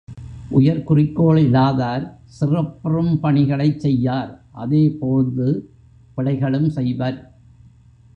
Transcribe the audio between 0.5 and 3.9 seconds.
உயர் குறிக்கோள் இலாதார் சிறப்புறும் பணிகளை